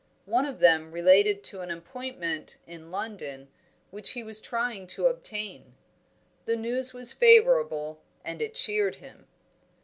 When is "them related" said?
0.57-1.43